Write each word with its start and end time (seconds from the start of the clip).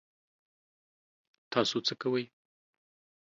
تاسو 1.51 1.77
څه 1.87 1.93
کوئ؟ 2.01 2.25